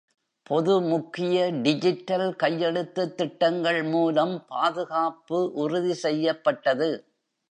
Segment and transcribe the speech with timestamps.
[0.49, 6.89] பொது முக்கிய டிஜிட்டல் கையெழுத்துத் திட்டங்கள் மூலம் பாதுகாப்பு உறுதி செய்யப்பட்டது.